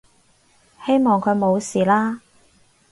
[0.83, 2.21] 希望佢冇事啦